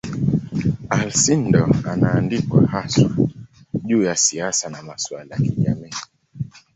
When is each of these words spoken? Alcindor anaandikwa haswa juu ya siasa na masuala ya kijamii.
Alcindor 0.89 1.73
anaandikwa 1.89 2.67
haswa 2.67 3.11
juu 3.83 4.03
ya 4.03 4.15
siasa 4.15 4.69
na 4.69 4.83
masuala 4.83 5.35
ya 5.35 5.41
kijamii. 5.41 5.93